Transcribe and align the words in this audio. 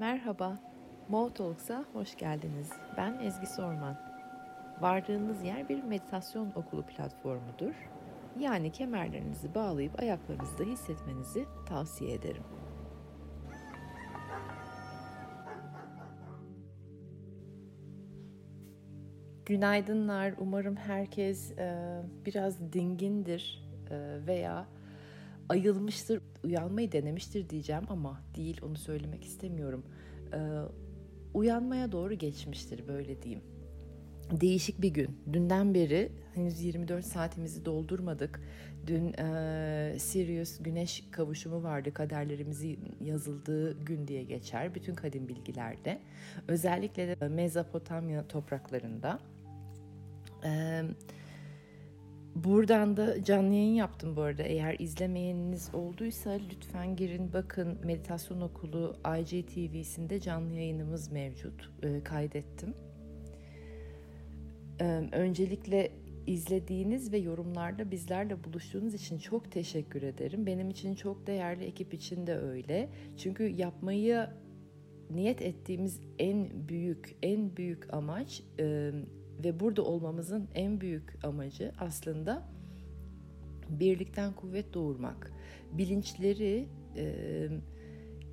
Merhaba, 0.00 0.58
Mo 1.08 1.30
hoş 1.92 2.16
geldiniz. 2.16 2.70
Ben 2.96 3.18
Ezgi 3.20 3.46
Sorman. 3.46 3.96
Vardığınız 4.80 5.44
yer 5.44 5.68
bir 5.68 5.82
meditasyon 5.82 6.52
okulu 6.54 6.86
platformudur. 6.86 7.74
Yani 8.38 8.72
kemerlerinizi 8.72 9.54
bağlayıp 9.54 10.00
ayaklarınızda 10.00 10.64
hissetmenizi 10.64 11.44
tavsiye 11.66 12.14
ederim. 12.14 12.42
Günaydınlar. 19.46 20.34
Umarım 20.38 20.76
herkes 20.76 21.52
e, 21.52 22.02
biraz 22.26 22.72
dingindir 22.72 23.70
e, 23.90 24.26
veya 24.26 24.66
ayılmıştır, 25.48 26.22
uyanmayı 26.44 26.92
denemiştir 26.92 27.48
diyeceğim 27.48 27.82
ama 27.88 28.20
değil 28.36 28.60
onu 28.62 28.76
söylemek 28.76 29.24
istemiyorum. 29.24 29.84
E, 30.32 30.38
uyanmaya 31.34 31.92
doğru 31.92 32.14
geçmiştir 32.14 32.88
böyle 32.88 33.22
diyeyim. 33.22 33.42
Değişik 34.30 34.82
bir 34.82 34.88
gün. 34.88 35.16
Dünden 35.32 35.74
beri 35.74 36.12
henüz 36.34 36.62
24 36.62 37.04
saatimizi 37.04 37.64
doldurmadık. 37.64 38.40
Dün 38.86 39.12
e, 39.12 39.94
Sirius 39.98 40.58
güneş 40.62 41.04
kavuşumu 41.10 41.62
vardı. 41.62 41.94
Kaderlerimizin 41.94 42.96
yazıldığı 43.00 43.84
gün 43.84 44.08
diye 44.08 44.22
geçer 44.22 44.74
bütün 44.74 44.94
kadim 44.94 45.28
bilgilerde. 45.28 45.98
Özellikle 46.48 47.20
de 47.20 47.28
Mezopotamya 47.28 48.28
topraklarında. 48.28 49.18
Eee 50.44 50.84
Buradan 52.44 52.96
da 52.96 53.24
canlı 53.24 53.54
yayın 53.54 53.74
yaptım 53.74 54.16
bu 54.16 54.22
arada. 54.22 54.42
Eğer 54.42 54.76
izlemeyeniniz 54.78 55.70
olduysa 55.74 56.30
lütfen 56.30 56.96
girin 56.96 57.32
bakın 57.32 57.78
Meditasyon 57.84 58.40
Okulu 58.40 58.96
IGTV'sinde 59.20 60.20
canlı 60.20 60.54
yayınımız 60.54 61.12
mevcut. 61.12 61.70
E, 61.82 62.04
kaydettim. 62.04 62.74
E, 64.80 64.84
öncelikle 65.12 65.92
izlediğiniz 66.26 67.12
ve 67.12 67.18
yorumlarda 67.18 67.90
bizlerle 67.90 68.44
buluştuğunuz 68.44 68.94
için 68.94 69.18
çok 69.18 69.52
teşekkür 69.52 70.02
ederim. 70.02 70.46
Benim 70.46 70.70
için 70.70 70.94
çok 70.94 71.26
değerli, 71.26 71.64
ekip 71.64 71.94
için 71.94 72.26
de 72.26 72.36
öyle. 72.36 72.88
Çünkü 73.16 73.44
yapmayı 73.44 74.26
niyet 75.10 75.42
ettiğimiz 75.42 76.00
en 76.18 76.68
büyük, 76.68 77.16
en 77.22 77.56
büyük 77.56 77.94
amaç 77.94 78.42
e, 78.60 78.92
ve 79.44 79.60
burada 79.60 79.82
olmamızın 79.82 80.48
en 80.54 80.80
büyük 80.80 81.24
amacı 81.24 81.72
aslında 81.78 82.42
birlikten 83.68 84.32
kuvvet 84.32 84.74
doğurmak. 84.74 85.32
Bilinçleri 85.72 86.66
e, 86.96 87.48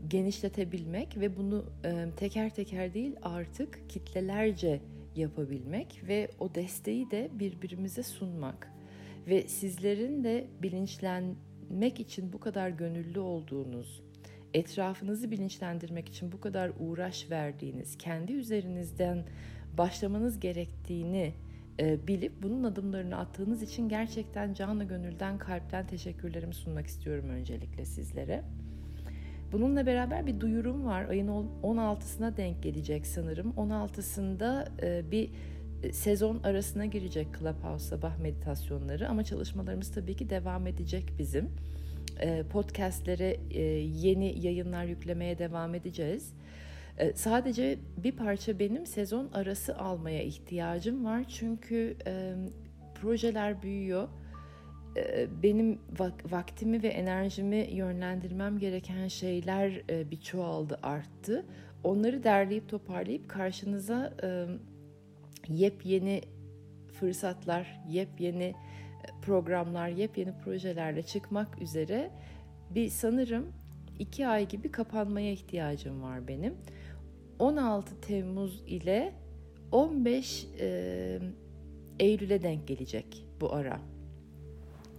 genişletebilmek 0.08 1.18
ve 1.18 1.38
bunu 1.38 1.66
e, 1.84 2.06
teker 2.18 2.56
teker 2.56 2.94
değil 2.94 3.16
artık 3.22 3.90
kitlelerce 3.90 4.82
yapabilmek 5.16 6.02
ve 6.08 6.30
o 6.40 6.56
desteği 6.56 7.12
de 7.12 7.30
birbirimize 7.34 8.04
sunmak 8.04 8.72
ve 9.28 9.48
sizlerin 9.48 10.24
de 10.24 10.48
bilinçlenmek 10.62 12.00
için 12.00 12.34
bu 12.34 12.40
kadar 12.40 12.70
gönüllü 12.70 13.20
olduğunuz, 13.20 14.02
etrafınızı 14.54 15.32
bilinçlendirmek 15.32 16.10
için 16.10 16.32
bu 16.32 16.42
kadar 16.42 16.72
uğraş 16.80 17.32
verdiğiniz, 17.32 17.98
kendi 17.98 18.34
üzerinizden 18.34 19.26
başlamanız 19.78 20.40
gerektiğini 20.40 21.34
e, 21.80 22.08
bilip 22.08 22.44
bunun 22.44 22.64
adımlarını 22.64 23.18
attığınız 23.18 23.62
için 23.62 23.90
gerçekten 23.90 24.54
canlı 24.54 24.84
gönülden 24.84 25.38
kalpten 25.38 25.88
teşekkürlerimi 25.88 26.54
sunmak 26.54 26.88
istiyorum 26.88 27.30
öncelikle 27.30 27.86
sizlere. 27.86 28.44
Bununla 29.52 29.86
beraber 29.86 30.26
bir 30.26 30.40
duyurum 30.40 30.86
var. 30.86 31.06
Ayın 31.10 31.28
16'sına 31.64 32.38
denk 32.38 32.64
gelecek 32.64 33.08
sanırım. 33.08 33.52
16'sında 33.52 34.68
e, 34.82 35.12
bir 35.12 35.30
e, 35.84 35.94
sezon 35.94 36.44
arasına 36.44 36.86
girecek 36.86 37.28
Clubhouse 37.40 37.86
sabah 37.86 38.18
meditasyonları 38.18 39.10
ama 39.10 39.24
çalışmalarımız 39.24 39.92
tabii 39.92 40.16
ki 40.16 40.30
devam 40.30 40.68
edecek 40.68 41.14
bizim. 41.20 41.50
Podcastlere 42.52 43.38
yeni 43.84 44.46
yayınlar 44.46 44.86
yüklemeye 44.86 45.40
devam 45.40 45.76
edeceğiz. 45.76 46.34
Ee, 47.00 47.14
sadece 47.16 47.80
bir 47.98 48.12
parça 48.12 48.60
benim 48.60 48.86
sezon 48.86 49.30
arası 49.34 49.78
almaya 49.78 50.24
ihtiyacım 50.24 51.06
var 51.06 51.24
çünkü 51.30 51.98
e, 52.08 52.36
projeler 53.02 53.62
büyüyor. 53.62 54.08
E, 54.98 55.28
benim 55.44 55.80
vak- 55.98 56.32
vaktimi 56.32 56.84
ve 56.84 56.88
enerjimi 56.88 57.68
yönlendirmem 57.72 58.60
gereken 58.60 59.08
şeyler 59.08 59.82
e, 59.90 60.12
bir 60.12 60.22
çoğaldı, 60.22 60.80
arttı. 60.84 61.46
Onları 61.84 62.24
derleyip 62.24 62.70
toparlayıp 62.70 63.30
karşınıza 63.30 64.14
e, 64.24 64.46
yepyeni 65.48 66.22
fırsatlar, 67.00 67.82
yepyeni 67.90 68.54
programlar, 69.22 69.90
yepyeni 69.90 70.34
projelerle 70.44 71.04
çıkmak 71.04 71.62
üzere 71.62 72.12
bir 72.70 72.90
sanırım 72.90 73.54
iki 74.00 74.28
ay 74.28 74.48
gibi 74.48 74.72
kapanmaya 74.72 75.32
ihtiyacım 75.32 76.04
var 76.04 76.28
benim. 76.28 76.54
16 77.40 78.02
Temmuz 78.02 78.64
ile 78.68 79.14
15 79.72 80.48
e, 80.60 81.20
Eylül'e 82.00 82.44
denk 82.44 82.68
gelecek 82.68 83.26
bu 83.42 83.54
ara. 83.54 83.80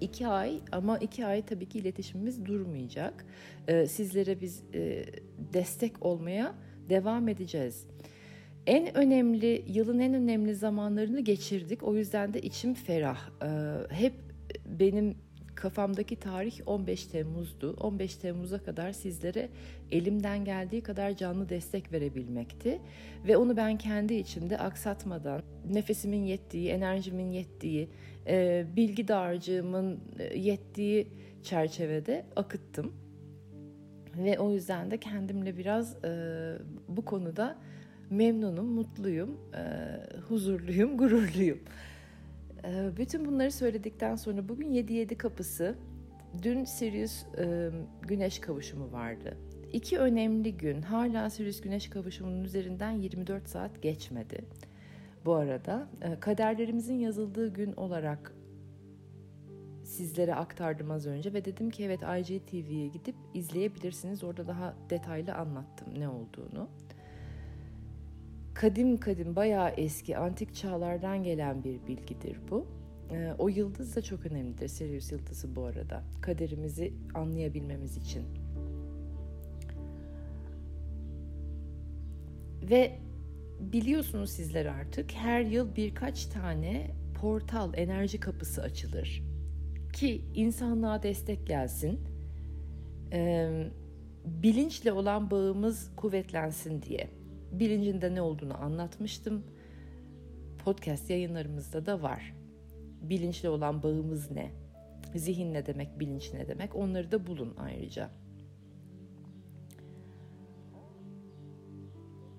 İki 0.01 0.27
ay 0.27 0.61
ama 0.73 0.99
iki 0.99 1.27
ay 1.27 1.43
tabii 1.43 1.69
ki 1.69 1.79
iletişimimiz 1.79 2.47
durmayacak. 2.47 3.27
E, 3.69 3.87
sizlere 3.87 4.41
biz 4.41 4.63
e, 4.75 5.05
destek 5.53 6.07
olmaya 6.07 6.55
devam 6.89 7.29
edeceğiz. 7.29 7.87
En 8.67 8.97
önemli, 8.97 9.65
yılın 9.69 9.99
en 9.99 10.15
önemli 10.15 10.55
zamanlarını 10.55 11.21
geçirdik. 11.21 11.83
O 11.83 11.97
yüzden 11.97 12.35
de 12.35 12.41
içim 12.41 12.75
ferah. 12.75 13.31
E, 13.43 13.49
hep 13.95 14.15
benim 14.67 15.15
kafamdaki 15.57 16.17
tarih 16.17 16.61
15 16.67 17.07
Temmuz'du. 17.07 17.77
15 17.81 18.17
Temmuz'a 18.17 18.59
kadar 18.59 18.93
sizlere 18.93 19.49
elimden 19.91 20.45
geldiği 20.45 20.83
kadar 20.83 21.17
canlı 21.17 21.49
destek 21.49 21.93
verebilmekti. 21.93 22.81
Ve 23.27 23.37
onu 23.37 23.57
ben 23.57 23.79
kendi 23.79 24.15
içimde 24.15 24.59
aksatmadan, 24.59 25.43
nefesimin 25.73 26.25
yettiği, 26.25 26.69
enerjimin 26.69 27.31
yettiği, 27.31 27.89
e, 28.27 28.65
bilgi 28.77 29.09
dağarcığımın 29.09 30.01
e, 30.19 30.39
yettiği 30.39 31.09
çerçevede 31.43 32.27
akıttım. 32.37 32.93
Ve 34.17 34.39
o 34.39 34.53
yüzden 34.53 34.91
de 34.91 34.99
kendimle 34.99 35.57
biraz 35.57 36.05
e, 36.05 36.09
bu 36.89 37.05
konuda 37.05 37.59
memnunum, 38.11 38.67
mutluyum, 38.67 39.41
huzurluyum, 40.29 40.97
gururluyum. 40.99 41.59
Ee, 42.65 42.97
bütün 42.97 43.25
bunları 43.27 43.53
söyledikten 43.53 44.17
sonra 44.17 44.49
bugün 44.49 44.71
7-7 44.71 45.17
kapısı, 45.17 45.75
dün 46.43 46.65
Sirius 46.65 47.25
e, 47.39 47.71
güneş 48.03 48.39
kavuşumu 48.39 48.93
vardı. 48.93 49.37
İki 49.73 49.99
önemli 49.99 50.57
gün, 50.57 50.83
hala 50.83 51.31
Sirius 51.31 51.61
güneş 51.61 51.91
kavuşumunun 51.91 52.45
üzerinden 52.45 52.91
24 52.91 53.49
saat 53.49 53.83
geçmedi. 53.83 54.45
Bu 55.25 55.35
arada 55.35 55.89
e, 56.03 56.21
kaderlerimizin 56.21 56.95
yazıldığı 56.95 57.53
gün 57.53 57.73
olarak 57.73 58.35
sizlere 59.85 60.35
aktardım 60.35 60.91
az 60.91 61.07
önce 61.07 61.33
ve 61.33 61.45
dedim 61.45 61.71
ki 61.71 61.85
evet 61.85 62.01
IGTV'ye 62.03 62.89
gidip 62.89 63.15
izleyebilirsiniz. 63.35 64.25
Orada 64.25 64.47
daha 64.47 64.75
detaylı 64.91 65.35
anlattım 65.35 66.01
ne 66.01 66.09
olduğunu 66.09 66.69
kadim 68.57 69.01
kadim 69.01 69.37
bayağı 69.37 69.71
eski 69.71 70.17
antik 70.17 70.55
çağlardan 70.55 71.23
gelen 71.23 71.65
bir 71.65 71.87
bilgidir 71.87 72.39
bu. 72.51 72.67
Ee, 73.11 73.35
o 73.39 73.49
yıldız 73.49 73.97
da 73.97 74.03
çok 74.03 74.27
önemlidir. 74.27 74.69
Sirius 74.69 75.13
yıldızı 75.13 75.57
bu 75.57 75.65
arada. 75.65 76.03
Kaderimizi 76.21 76.93
anlayabilmemiz 77.15 77.97
için. 77.97 78.23
Ve 82.71 82.99
biliyorsunuz 83.61 84.31
sizler 84.31 84.67
artık 84.67 85.13
her 85.13 85.41
yıl 85.41 85.77
birkaç 85.77 86.27
tane 86.27 86.91
portal, 87.21 87.73
enerji 87.75 88.21
kapısı 88.21 88.63
açılır. 88.63 89.23
Ki 89.93 90.25
insanlığa 90.35 91.03
destek 91.03 91.47
gelsin. 91.47 92.01
Ee, 93.13 93.67
bilinçle 94.25 94.93
olan 94.93 95.31
bağımız 95.31 95.91
kuvvetlensin 95.97 96.83
diye 96.83 97.16
bilincinde 97.61 98.15
ne 98.15 98.23
olduğunu 98.23 98.63
anlatmıştım. 98.63 99.45
Podcast 100.65 101.11
yayınlarımızda 101.11 101.87
da 101.87 102.03
var. 102.03 102.35
Bilinçli 103.03 103.49
olan 103.49 103.83
bağımız 103.83 104.31
ne? 104.31 104.51
Zihin 105.15 105.55
ne 105.55 105.67
demek, 105.67 106.01
bilinç 106.01 106.33
ne 106.35 106.49
demek? 106.49 106.77
Onları 106.77 107.13
da 107.13 107.27
bulun 107.27 107.55
ayrıca. 107.57 108.11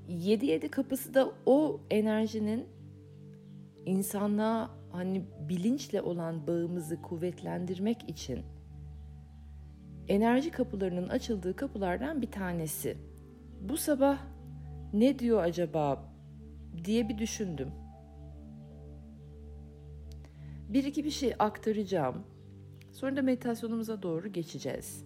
7-7 0.10 0.70
kapısı 0.70 1.14
da 1.14 1.32
o 1.46 1.82
enerjinin 1.92 2.66
insanlığa 3.86 4.72
hani 4.92 5.26
bilinçle 5.50 6.02
olan 6.02 6.48
bağımızı 6.48 7.02
kuvvetlendirmek 7.02 8.10
için 8.10 8.40
enerji 10.08 10.52
kapılarının 10.52 11.10
açıldığı 11.10 11.56
kapılardan 11.56 12.22
bir 12.22 12.32
tanesi. 12.32 12.98
bu 13.62 13.78
sabah 13.78 14.37
ne 14.94 15.20
diyor 15.20 15.44
acaba 15.44 16.14
diye 16.84 17.10
bir 17.10 17.18
düşündüm. 17.18 17.72
Bir 20.70 20.84
iki 20.84 21.04
bir 21.04 21.12
şey 21.12 21.34
aktaracağım. 21.40 22.24
Sonra 22.92 23.18
da 23.18 23.22
meditasyonumuza 23.22 24.02
doğru 24.02 24.28
geçeceğiz. 24.28 25.06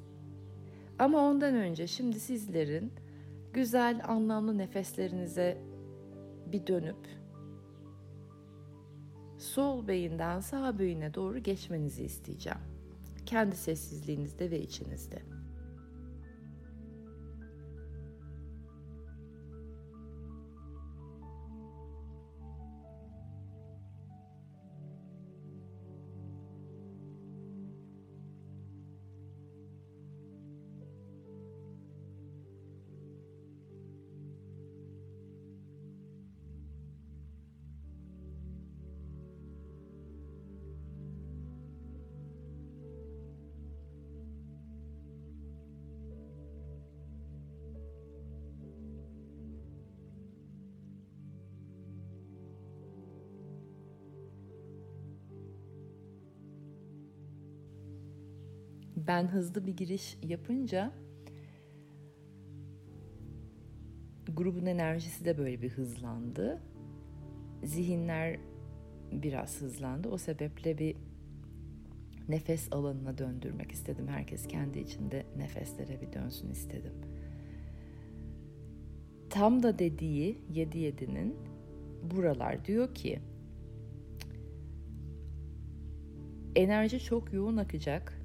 Ama 0.99 1.19
ondan 1.19 1.55
önce 1.55 1.87
şimdi 1.87 2.19
sizlerin 2.19 2.93
güzel 3.53 4.01
anlamlı 4.07 4.57
nefeslerinize 4.57 5.57
bir 6.51 6.67
dönüp 6.67 7.07
sol 9.37 9.87
beyinden 9.87 10.39
sağ 10.39 10.79
beyine 10.79 11.13
doğru 11.13 11.39
geçmenizi 11.39 12.03
isteyeceğim. 12.03 12.59
Kendi 13.25 13.55
sessizliğinizde 13.55 14.51
ve 14.51 14.61
içinizde. 14.61 15.30
Ben 59.07 59.27
hızlı 59.27 59.65
bir 59.65 59.77
giriş 59.77 60.17
yapınca 60.23 60.91
grubun 64.27 64.65
enerjisi 64.65 65.25
de 65.25 65.37
böyle 65.37 65.61
bir 65.61 65.69
hızlandı. 65.69 66.61
Zihinler 67.63 68.39
biraz 69.11 69.61
hızlandı. 69.61 70.09
O 70.09 70.17
sebeple 70.17 70.77
bir 70.77 70.95
nefes 72.29 72.73
alanına 72.73 73.17
döndürmek 73.17 73.71
istedim. 73.71 74.07
Herkes 74.07 74.47
kendi 74.47 74.79
içinde 74.79 75.25
nefeslere 75.37 76.01
bir 76.01 76.13
dönsün 76.13 76.49
istedim. 76.49 76.93
Tam 79.29 79.63
da 79.63 79.79
dediği 79.79 80.37
7-7'nin 80.53 81.35
buralar 82.11 82.65
diyor 82.65 82.95
ki 82.95 83.19
enerji 86.55 86.99
çok 86.99 87.33
yoğun 87.33 87.57
akacak 87.57 88.20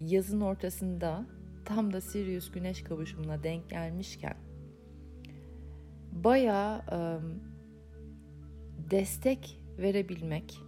yazın 0.00 0.40
ortasında 0.40 1.26
tam 1.64 1.92
da 1.92 2.00
Sirius 2.00 2.50
güneş 2.50 2.82
kavuşumuna 2.82 3.42
denk 3.42 3.70
gelmişken 3.70 4.36
bayağı 6.12 6.78
e, 6.78 6.98
destek 8.90 9.60
verebilmek 9.78 10.60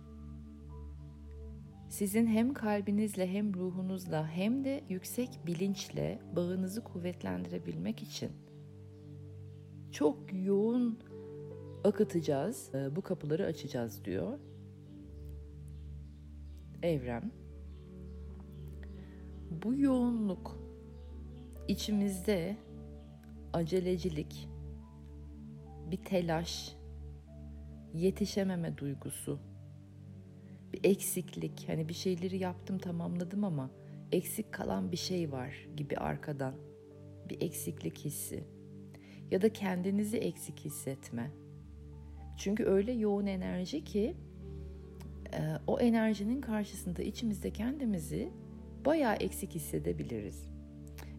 sizin 1.89 2.27
hem 2.27 2.55
kalbinizle 2.55 3.33
hem 3.33 3.55
ruhunuzla 3.55 4.29
hem 4.29 4.65
de 4.65 4.85
yüksek 4.89 5.41
bilinçle 5.47 6.19
bağınızı 6.37 6.85
kuvvetlendirebilmek 6.85 8.03
için 8.03 8.31
çok 9.93 10.19
yoğun 10.33 10.99
akıtacağız, 11.85 12.73
bu 12.97 13.03
kapıları 13.03 13.45
açacağız 13.45 14.05
diyor. 14.05 14.39
Evren 16.83 17.33
bu 19.63 19.75
yoğunluk 19.75 20.59
içimizde 21.69 22.57
acelecilik, 23.53 24.49
bir 25.91 25.97
telaş, 25.97 26.77
yetişememe 27.95 28.79
duygusu, 28.79 29.39
bir 30.73 30.81
eksiklik, 30.85 31.69
hani 31.69 31.89
bir 31.89 31.95
şeyleri 31.95 32.39
yaptım 32.39 32.79
tamamladım 32.79 33.45
ama 33.45 33.71
eksik 34.13 34.53
kalan 34.53 34.93
bir 34.93 34.97
şey 34.97 35.33
var 35.33 35.69
gibi 35.77 35.97
arkadan 35.97 36.55
bir 37.29 37.41
eksiklik 37.41 37.99
hissi 37.99 38.45
ya 39.31 39.43
da 39.43 39.53
kendinizi 39.53 40.17
eksik 40.17 40.61
hissetme. 40.61 41.31
Çünkü 42.37 42.65
öyle 42.65 42.93
yoğun 42.93 43.27
enerji 43.27 43.85
ki 43.85 44.17
o 45.67 45.81
enerjinin 45.81 46.41
karşısında 46.41 47.03
içimizde 47.03 47.51
kendimizi 47.51 48.33
bayağı 48.87 49.15
eksik 49.15 49.55
hissedebiliriz. 49.55 50.47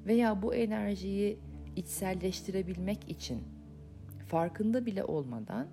Veya 0.06 0.42
bu 0.42 0.56
enerjiyi 0.56 1.40
içselleştirebilmek 1.76 3.10
için 3.10 3.44
farkında 4.28 4.86
bile 4.86 5.04
olmadan 5.04 5.68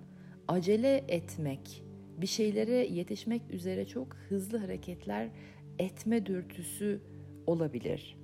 acele 0.47 1.05
etmek, 1.07 1.83
bir 2.17 2.27
şeylere 2.27 2.87
yetişmek 2.87 3.51
üzere 3.51 3.87
çok 3.87 4.15
hızlı 4.15 4.57
hareketler 4.57 5.29
etme 5.79 6.25
dürtüsü 6.25 7.01
olabilir. 7.47 8.17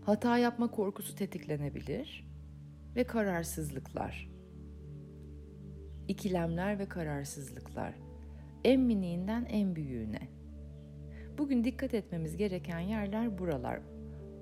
Hata 0.00 0.38
yapma 0.38 0.70
korkusu 0.70 1.14
tetiklenebilir 1.14 2.26
ve 2.96 3.04
kararsızlıklar. 3.04 4.30
İkilemler 6.08 6.78
ve 6.78 6.88
kararsızlıklar. 6.88 7.94
En 8.64 8.80
miniğinden 8.80 9.44
en 9.44 9.76
büyüğüne. 9.76 10.41
Bugün 11.38 11.64
dikkat 11.64 11.94
etmemiz 11.94 12.36
gereken 12.36 12.80
yerler 12.80 13.38
buralar. 13.38 13.80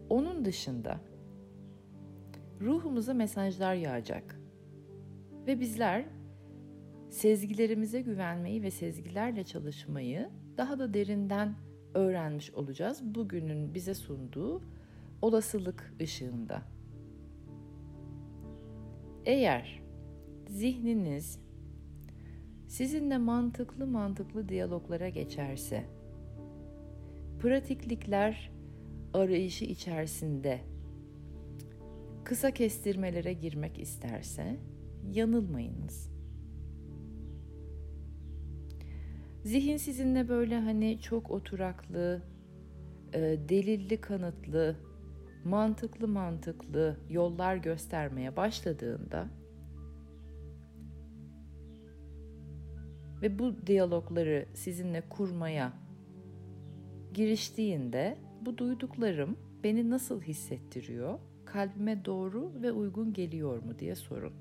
Onun 0.08 0.44
dışında 0.44 1.00
ruhumuza 2.60 3.14
mesajlar 3.14 3.74
yağacak. 3.74 4.40
Ve 5.46 5.60
bizler 5.60 6.04
sezgilerimize 7.10 8.00
güvenmeyi 8.00 8.62
ve 8.62 8.70
sezgilerle 8.70 9.44
çalışmayı 9.44 10.30
daha 10.56 10.78
da 10.78 10.94
derinden 10.94 11.54
öğrenmiş 11.94 12.50
olacağız. 12.50 13.14
Bugünün 13.14 13.74
bize 13.74 13.94
sunduğu 13.94 14.62
olasılık 15.22 15.94
ışığında. 16.00 16.62
Eğer 19.24 19.82
zihniniz 20.48 21.40
sizinle 22.68 23.18
mantıklı 23.18 23.86
mantıklı 23.86 24.48
diyaloglara 24.48 25.08
geçerse, 25.08 25.84
pratiklikler 27.40 28.50
arayışı 29.14 29.64
içerisinde 29.64 30.60
kısa 32.24 32.50
kestirmelere 32.50 33.32
girmek 33.32 33.78
isterse 33.78 34.56
yanılmayınız. 35.12 36.10
Zihin 39.44 39.76
sizinle 39.76 40.28
böyle 40.28 40.60
hani 40.60 41.00
çok 41.00 41.30
oturaklı, 41.30 42.22
e, 43.12 43.20
delilli 43.48 44.00
kanıtlı, 44.00 44.76
mantıklı 45.44 46.08
mantıklı 46.08 46.96
yollar 47.10 47.56
göstermeye 47.56 48.36
başladığında 48.36 49.28
ve 53.22 53.38
bu 53.38 53.66
diyalogları 53.66 54.46
sizinle 54.54 55.02
kurmaya 55.08 55.89
giriştiğinde 57.14 58.18
bu 58.40 58.58
duyduklarım 58.58 59.38
beni 59.64 59.90
nasıl 59.90 60.22
hissettiriyor? 60.22 61.18
Kalbime 61.44 62.04
doğru 62.04 62.62
ve 62.62 62.72
uygun 62.72 63.12
geliyor 63.12 63.62
mu 63.62 63.78
diye 63.78 63.94
sorun. 63.94 64.32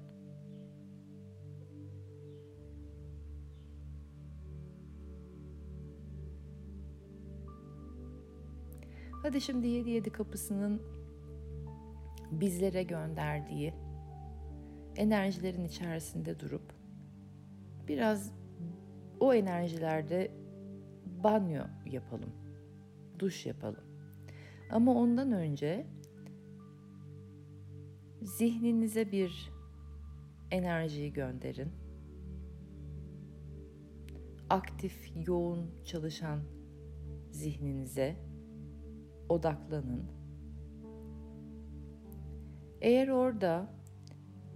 Hadi 9.22 9.42
şimdi 9.42 9.68
7-7 9.68 10.10
kapısının 10.10 10.82
bizlere 12.32 12.84
gönderdiği 12.84 13.74
enerjilerin 14.96 15.66
içerisinde 15.66 16.40
durup 16.40 16.74
biraz 17.88 18.32
o 19.20 19.34
enerjilerde 19.34 20.32
banyo 21.24 21.64
yapalım 21.86 22.49
duş 23.20 23.46
yapalım. 23.46 23.84
Ama 24.72 24.94
ondan 24.96 25.32
önce 25.32 25.86
zihninize 28.22 29.12
bir 29.12 29.52
enerjiyi 30.52 31.14
gönderin. 31.14 31.72
Aktif, 34.50 35.12
yoğun 35.28 35.72
çalışan 35.86 36.40
zihninize 37.32 38.16
odaklanın. 39.30 40.04
Eğer 42.82 43.08
orada 43.08 43.74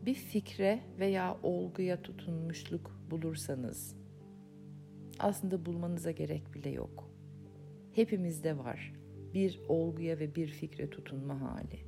bir 0.05 0.13
fikre 0.13 0.79
veya 0.99 1.37
olguya 1.43 2.01
tutunmuşluk 2.01 2.99
bulursanız 3.11 3.95
aslında 5.19 5.65
bulmanıza 5.65 6.11
gerek 6.11 6.53
bile 6.53 6.69
yok. 6.69 7.12
Hepimizde 7.95 8.57
var 8.57 8.93
bir 9.33 9.61
olguya 9.67 10.19
ve 10.19 10.35
bir 10.35 10.47
fikre 10.47 10.89
tutunma 10.89 11.41
hali. 11.41 11.79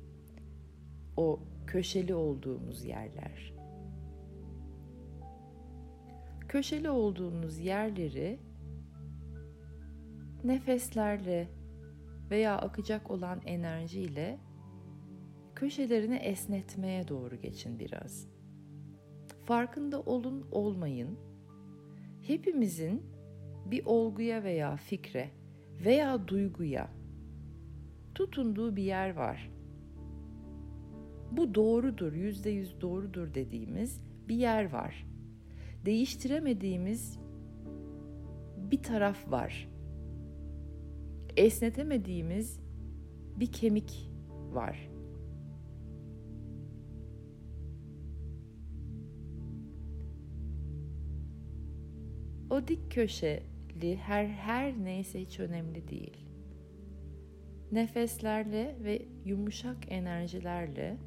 O 1.16 1.40
köşeli 1.66 2.14
olduğumuz 2.14 2.84
yerler. 2.84 3.54
Köşeli 6.48 6.90
olduğunuz 6.90 7.58
yerleri 7.58 8.38
nefeslerle 10.44 11.48
veya 12.30 12.58
akacak 12.58 13.10
olan 13.10 13.40
enerjiyle 13.46 14.38
köşelerini 15.54 16.16
esnetmeye 16.16 17.08
doğru 17.08 17.36
geçin 17.36 17.78
biraz. 17.78 18.28
Farkında 19.44 20.00
olun 20.00 20.48
olmayın. 20.52 21.18
Hepimizin 22.22 23.02
bir 23.70 23.84
olguya 23.84 24.44
veya 24.44 24.76
fikre 24.76 25.30
veya 25.84 26.28
duyguya 26.28 26.88
tutunduğu 28.14 28.76
bir 28.76 28.82
yer 28.82 29.16
var. 29.16 29.50
Bu 31.32 31.54
doğrudur, 31.54 32.12
yüzde 32.12 32.50
yüz 32.50 32.80
doğrudur 32.80 33.34
dediğimiz 33.34 34.00
bir 34.28 34.36
yer 34.36 34.72
var. 34.72 35.06
Değiştiremediğimiz 35.84 37.18
bir 38.70 38.82
taraf 38.82 39.30
var. 39.30 39.68
Esnetemediğimiz 41.36 42.60
bir 43.36 43.52
kemik 43.52 44.10
var. 44.52 44.90
O 52.50 52.68
dik 52.68 52.90
köşeli 53.76 53.96
her 53.96 54.26
her 54.26 54.84
neyse 54.84 55.20
hiç 55.20 55.40
önemli 55.40 55.88
değil. 55.88 56.16
Nefeslerle 57.72 58.76
ve 58.84 59.08
yumuşak 59.24 59.76
enerjilerle 59.92 60.98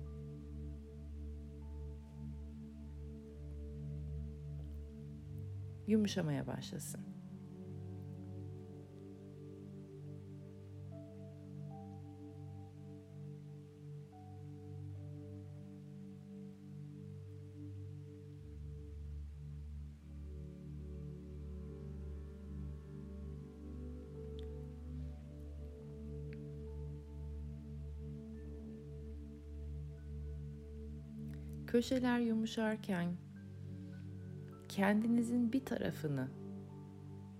yumuşamaya 5.88 6.48
başlasın. 6.48 7.09
Köşeler 31.70 32.20
yumuşarken 32.20 33.18
kendinizin 34.70 35.54
bir 35.54 35.66
tarafını 35.66 36.28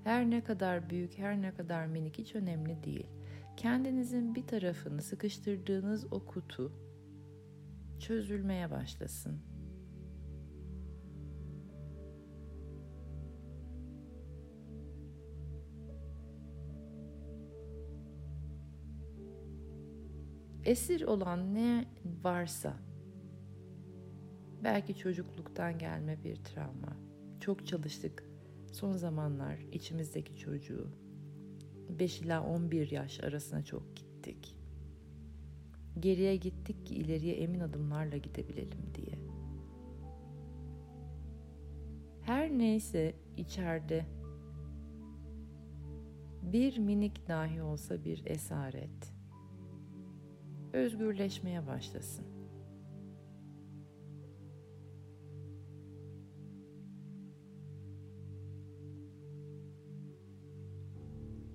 her 0.04 0.30
ne 0.30 0.44
kadar 0.44 0.90
büyük, 0.90 1.18
her 1.18 1.42
ne 1.42 1.54
kadar 1.54 1.86
minik 1.86 2.18
hiç 2.18 2.36
önemli 2.36 2.84
değil. 2.84 3.08
Kendinizin 3.58 4.36
bir 4.36 4.48
tarafını 4.48 5.02
sıkıştırdığınız 5.02 6.14
o 6.14 6.26
kutu 6.26 6.72
çözülmeye 8.00 8.72
başlasın. 8.72 9.42
Esir 20.64 21.02
olan 21.02 21.54
ne 21.54 21.86
varsa 22.24 22.89
Belki 24.64 24.98
çocukluktan 24.98 25.78
gelme 25.78 26.24
bir 26.24 26.36
travma. 26.36 26.98
Çok 27.40 27.68
çalıştık. 27.68 28.24
Son 28.72 28.98
zamanlar 28.98 29.58
içimizdeki 29.72 30.38
çocuğu 30.38 30.92
5 31.90 32.22
ila 32.22 32.44
11 32.44 32.92
yaş 32.92 33.24
arasına 33.24 33.64
çok 33.64 33.96
gittik. 33.96 34.56
Geriye 36.00 36.36
gittik 36.36 36.86
ki 36.86 36.96
ileriye 36.96 37.36
emin 37.36 37.60
adımlarla 37.60 38.18
gidebilelim 38.18 38.94
diye. 38.96 39.20
Her 42.22 42.50
neyse 42.50 43.16
içeride 43.38 44.06
bir 46.42 46.78
minik 46.78 47.28
dahi 47.28 47.62
olsa 47.62 48.04
bir 48.04 48.24
esaret 48.26 49.14
özgürleşmeye 50.74 51.68
başlasın. 51.68 52.39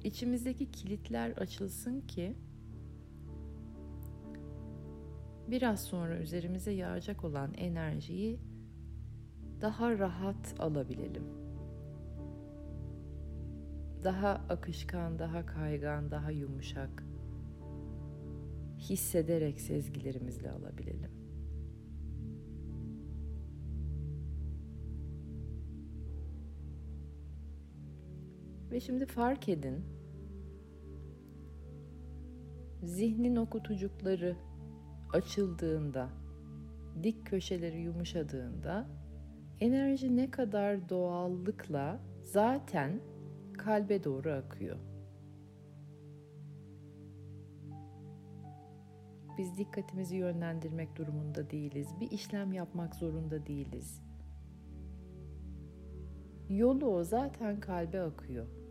İçimizdeki 0.05 0.71
kilitler 0.71 1.31
açılsın 1.31 2.01
ki 2.01 2.37
biraz 5.49 5.85
sonra 5.85 6.19
üzerimize 6.19 6.71
yağacak 6.71 7.25
olan 7.25 7.55
enerjiyi 7.55 8.41
daha 9.61 9.99
rahat 9.99 10.55
alabilelim. 10.59 11.25
Daha 14.05 14.31
akışkan, 14.49 15.19
daha 15.19 15.47
kaygan, 15.47 16.11
daha 16.11 16.31
yumuşak 16.31 17.05
hissederek 18.79 19.61
sezgilerimizle 19.61 20.51
alabilelim. 20.51 21.24
Ve 28.75 28.81
şimdi 28.81 29.07
fark 29.07 29.49
edin 29.49 29.85
zihnin 32.83 33.37
o 33.37 33.51
kutucukları 33.51 34.37
açıldığında, 35.13 36.09
dik 37.03 37.27
köşeleri 37.27 37.81
yumuşadığında 37.81 38.89
enerji 39.61 40.17
ne 40.17 40.31
kadar 40.31 40.89
doğallıkla 40.89 42.01
zaten 42.23 43.01
kalbe 43.59 44.05
doğru 44.05 44.31
akıyor. 44.31 44.77
Biz 49.39 49.57
dikkatimizi 49.59 50.17
yönlendirmek 50.17 50.97
durumunda 50.97 51.51
değiliz. 51.51 51.89
Bir 52.01 52.11
işlem 52.11 52.53
yapmak 52.53 52.95
zorunda 52.95 53.47
değiliz. 53.47 54.03
Yolu 56.49 56.87
o 56.87 57.05
zaten 57.05 57.61
kalbe 57.61 58.01
akıyor. 58.01 58.64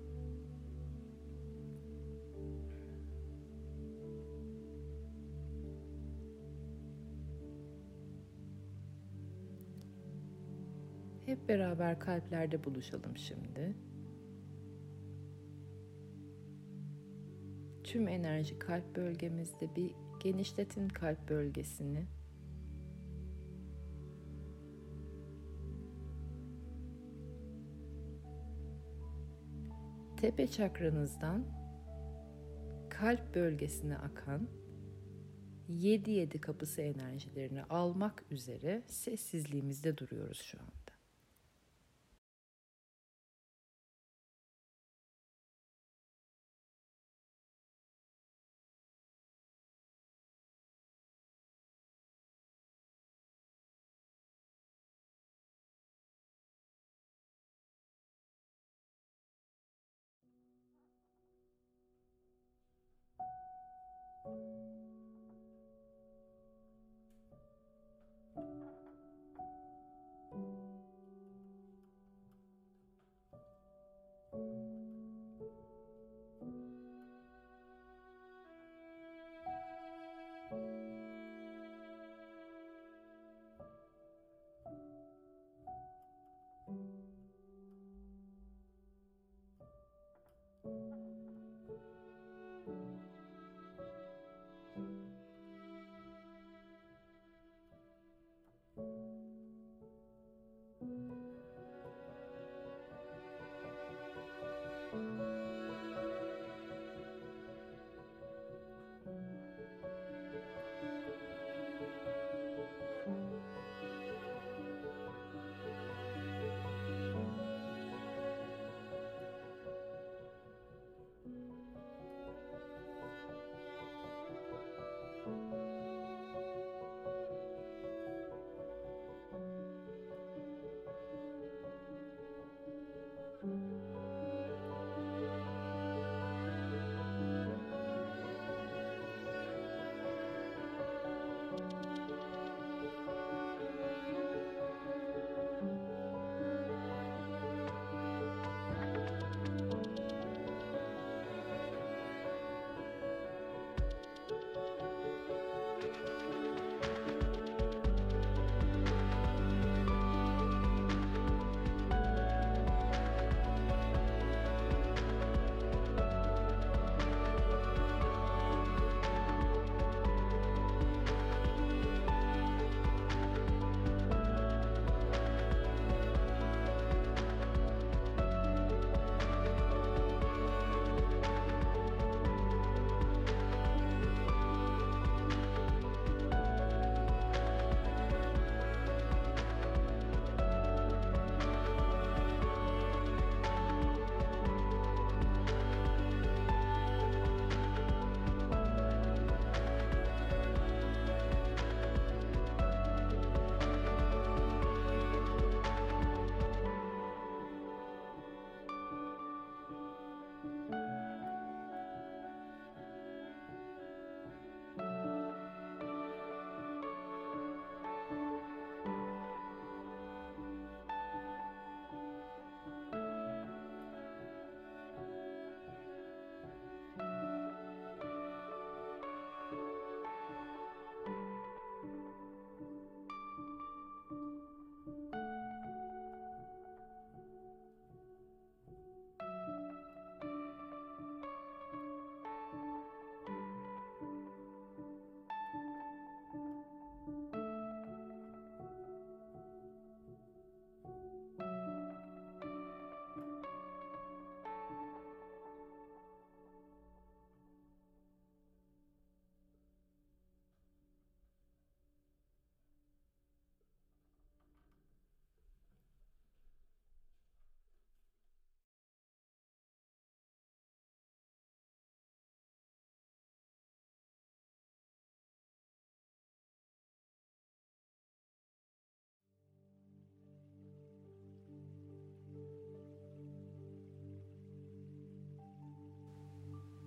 Beraber 11.47 11.99
kalplerde 11.99 12.63
buluşalım 12.63 13.17
şimdi. 13.17 13.75
Tüm 17.83 18.07
enerji 18.07 18.59
kalp 18.59 18.95
bölgemizde 18.95 19.75
bir 19.75 19.95
genişletin 20.19 20.89
kalp 20.89 21.29
bölgesini. 21.29 22.07
Tepe 30.17 30.47
çakranızdan 30.47 31.45
kalp 32.89 33.35
bölgesine 33.35 33.97
akan 33.97 34.47
7-7 35.69 36.39
kapısı 36.39 36.81
enerjilerini 36.81 37.63
almak 37.63 38.23
üzere 38.31 38.83
sessizliğimizde 38.87 39.97
duruyoruz 39.97 40.41
şu 40.41 40.59
an. 40.59 40.82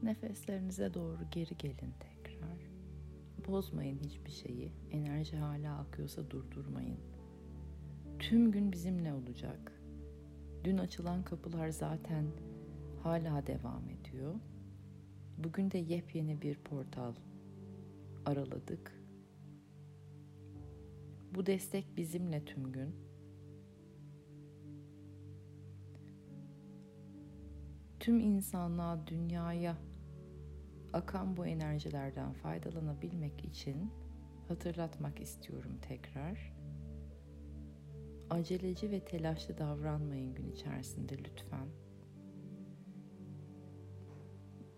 Nefeslerinize 0.06 0.94
doğru 0.94 1.18
geri 1.30 1.56
gelin 1.58 1.94
tekrar. 2.00 2.58
Bozmayın 3.48 3.98
hiçbir 3.98 4.30
şeyi. 4.30 4.72
Enerji 4.90 5.36
hala 5.36 5.78
akıyorsa 5.78 6.30
durdurmayın. 6.30 6.98
Tüm 8.18 8.52
gün 8.52 8.72
bizimle 8.72 9.12
olacak. 9.12 9.72
Dün 10.64 10.78
açılan 10.78 11.22
kapılar 11.24 11.68
zaten 11.68 12.24
hala 13.02 13.46
devam 13.46 13.90
ediyor. 13.90 14.34
Bugün 15.38 15.70
de 15.70 15.78
yepyeni 15.78 16.42
bir 16.42 16.58
portal 16.58 17.14
araladık. 18.26 19.02
Bu 21.34 21.46
destek 21.46 21.96
bizimle 21.96 22.44
tüm 22.44 22.72
gün. 22.72 22.94
Tüm 28.00 28.20
insanlığa, 28.20 29.06
dünyaya 29.06 29.76
akan 30.96 31.36
bu 31.36 31.46
enerjilerden 31.46 32.32
faydalanabilmek 32.32 33.44
için 33.44 33.92
hatırlatmak 34.48 35.20
istiyorum 35.20 35.78
tekrar. 35.82 36.52
Aceleci 38.30 38.90
ve 38.90 39.00
telaşlı 39.00 39.58
davranmayın 39.58 40.34
gün 40.34 40.52
içerisinde 40.52 41.18
lütfen. 41.18 41.68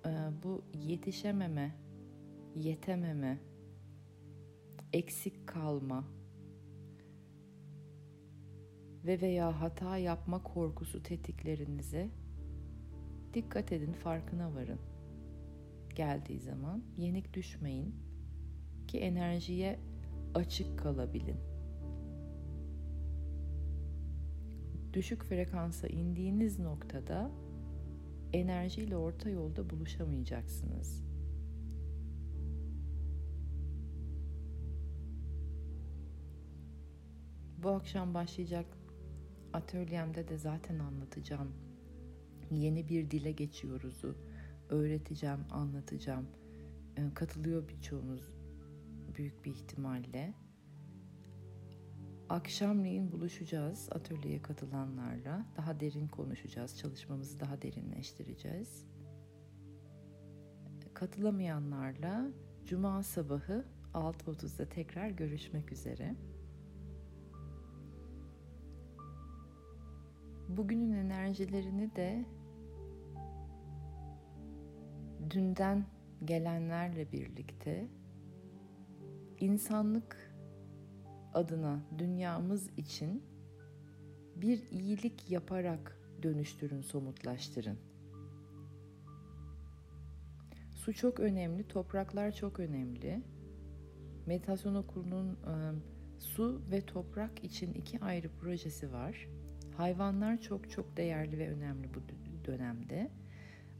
Ee, 0.07 0.11
bu 0.43 0.65
yetişememe, 0.75 1.75
yetememe, 2.55 3.39
eksik 4.93 5.47
kalma 5.47 6.05
ve 9.05 9.21
veya 9.21 9.61
hata 9.61 9.97
yapma 9.97 10.43
korkusu 10.43 11.03
tetiklerinize 11.03 12.11
dikkat 13.35 13.73
edin, 13.73 13.93
farkına 13.93 14.55
varın. 14.55 14.98
Geldiği 15.99 16.41
zaman 16.41 16.83
yenik 16.97 17.35
düşmeyin 17.35 17.95
ki 18.89 18.99
enerjiye 18.99 19.81
açık 20.35 20.79
kalabilin. 20.79 21.37
Düşük 24.93 25.25
frekansa 25.25 25.89
indiğiniz 25.89 26.59
noktada 26.59 27.31
enerjiyle 28.33 28.97
orta 28.97 29.31
yolda 29.31 29.71
buluşamayacaksınız. 29.71 31.05
Bu 37.63 37.69
akşam 37.69 38.15
başlayacak 38.15 38.67
atölyemde 39.53 40.29
de 40.29 40.39
zaten 40.39 40.79
anlatacağım. 40.79 41.53
Yeni 42.51 42.89
bir 42.89 43.11
dile 43.11 43.33
geçiyoruzu 43.33 44.28
öğreteceğim, 44.71 45.41
anlatacağım. 45.51 46.27
Ee, 46.97 47.15
katılıyor 47.15 47.69
birçoğunuz 47.69 48.33
büyük 49.15 49.45
bir 49.45 49.51
ihtimalle. 49.51 50.35
Akşamleyin 52.29 53.13
buluşacağız 53.13 53.89
atölyeye 53.93 54.43
katılanlarla. 54.43 55.47
Daha 55.57 55.81
derin 55.81 56.09
konuşacağız. 56.09 56.79
Çalışmamızı 56.79 57.41
daha 57.41 57.63
derinleştireceğiz. 57.63 58.87
Katılamayanlarla 60.95 62.27
cuma 62.65 63.03
sabahı 63.03 63.65
6.30'da 63.95 64.69
tekrar 64.69 65.11
görüşmek 65.11 65.73
üzere. 65.73 66.15
Bugünün 70.49 70.93
enerjilerini 70.93 71.97
de 71.97 72.25
dünden 75.31 75.85
gelenlerle 76.25 77.13
birlikte 77.13 77.89
insanlık 79.41 80.35
adına 81.35 81.81
dünyamız 81.99 82.69
için 82.77 83.23
bir 84.37 84.71
iyilik 84.71 85.31
yaparak 85.31 85.99
dönüştürün, 86.23 86.81
somutlaştırın. 86.81 87.79
Su 90.75 90.93
çok 90.93 91.21
önemli, 91.21 91.69
topraklar 91.69 92.33
çok 92.33 92.61
önemli. 92.61 93.23
Meditasyon 94.27 94.75
Okulu'nun 94.75 95.33
e, 95.33 95.55
su 96.19 96.63
ve 96.71 96.81
toprak 96.81 97.45
için 97.45 97.75
iki 97.75 98.01
ayrı 98.01 98.29
projesi 98.29 98.93
var. 98.93 99.29
Hayvanlar 99.77 100.41
çok 100.41 100.71
çok 100.71 100.97
değerli 100.97 101.39
ve 101.39 101.51
önemli 101.51 101.89
bu 101.95 101.99
dönemde. 102.45 103.11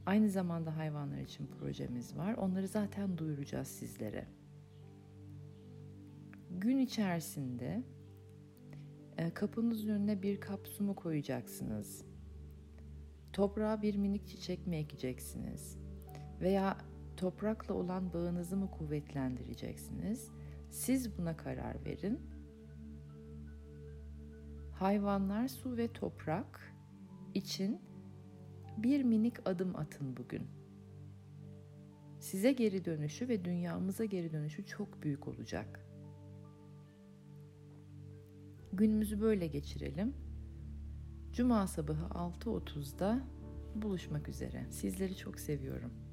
Aynı 0.09 0.29
zamanda 0.29 0.77
hayvanlar 0.77 1.17
için 1.17 1.47
projemiz 1.47 2.17
var. 2.17 2.33
Onları 2.33 2.67
zaten 2.67 3.17
duyuracağız 3.17 3.67
sizlere. 3.67 4.27
Gün 6.51 6.77
içerisinde 6.77 7.83
e, 9.17 9.33
kapınızın 9.33 9.89
önüne 9.89 10.21
bir 10.21 10.41
kap 10.41 10.67
su 10.67 10.83
mu 10.83 10.95
koyacaksınız? 10.95 12.05
Toprağa 13.33 13.81
bir 13.81 13.95
minik 13.95 14.27
çiçek 14.27 14.67
mi 14.67 14.75
ekeceksiniz? 14.75 15.77
Veya 16.41 16.77
toprakla 17.17 17.73
olan 17.73 18.13
bağınızı 18.13 18.57
mı 18.57 18.71
kuvvetlendireceksiniz? 18.71 20.31
Siz 20.69 21.17
buna 21.17 21.37
karar 21.37 21.85
verin. 21.85 22.19
Hayvanlar, 24.71 25.47
su 25.47 25.77
ve 25.77 25.93
toprak 25.93 26.73
için 27.33 27.88
bir 28.83 29.03
minik 29.03 29.49
adım 29.49 29.75
atın 29.75 30.17
bugün. 30.17 30.47
Size 32.19 32.51
geri 32.51 32.85
dönüşü 32.85 33.27
ve 33.27 33.45
dünyamıza 33.45 34.05
geri 34.05 34.31
dönüşü 34.31 34.65
çok 34.65 35.03
büyük 35.03 35.27
olacak. 35.27 35.85
Günümüzü 38.73 39.21
böyle 39.21 39.47
geçirelim. 39.47 40.13
Cuma 41.33 41.67
sabahı 41.67 42.05
6.30'da 42.05 43.21
buluşmak 43.75 44.29
üzere. 44.29 44.65
Sizleri 44.71 45.15
çok 45.15 45.39
seviyorum. 45.39 46.08